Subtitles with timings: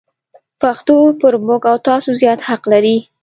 [0.61, 2.97] پښتو پر موږ او تاسو زیات حق لري.